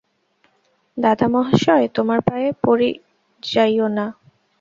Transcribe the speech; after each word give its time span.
দাদামহাশয়, 0.97 1.85
তােমার 1.95 2.19
পায়ে 2.27 2.49
পড়ি 2.63 2.89
যাইও 3.43 3.87
না! 3.89 4.05